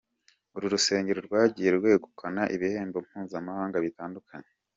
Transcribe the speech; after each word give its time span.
Uru 0.55 0.65
rusengero 0.73 1.19
rwagiye 1.27 1.69
rwegukana 1.77 2.41
ibihembo 2.55 2.97
mpuzamahanga 3.07 3.77
bitandukanye. 3.85 4.49